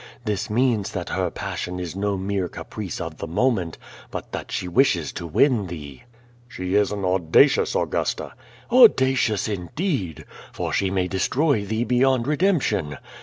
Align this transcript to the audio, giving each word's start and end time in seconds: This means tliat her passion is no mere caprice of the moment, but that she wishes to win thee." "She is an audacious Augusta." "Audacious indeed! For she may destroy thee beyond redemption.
This 0.25 0.49
means 0.49 0.93
tliat 0.93 1.09
her 1.09 1.29
passion 1.29 1.79
is 1.79 1.95
no 1.95 2.17
mere 2.17 2.47
caprice 2.49 2.99
of 2.99 3.17
the 3.17 3.27
moment, 3.27 3.77
but 4.09 4.31
that 4.31 4.51
she 4.51 4.67
wishes 4.67 5.11
to 5.11 5.27
win 5.27 5.67
thee." 5.67 6.05
"She 6.47 6.73
is 6.73 6.91
an 6.91 7.05
audacious 7.05 7.75
Augusta." 7.75 8.33
"Audacious 8.71 9.47
indeed! 9.47 10.25
For 10.53 10.73
she 10.73 10.89
may 10.89 11.07
destroy 11.07 11.63
thee 11.65 11.83
beyond 11.83 12.25
redemption. 12.25 12.97